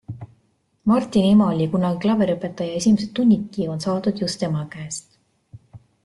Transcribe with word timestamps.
Martini 0.91 1.33
ema 1.33 1.49
oli 1.55 1.67
kunagi 1.73 1.99
klaveriõpetaja 2.05 2.79
esimesed 2.79 3.11
tunnidki 3.19 3.67
on 3.73 3.83
saadud 3.85 4.23
just 4.23 4.41
tema 4.45 4.63
käest. 4.77 5.13